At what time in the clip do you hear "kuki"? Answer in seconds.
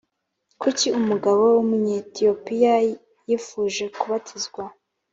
0.61-0.87